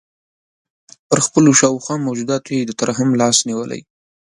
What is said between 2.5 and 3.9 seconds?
یې د ترحم لاس نیولی.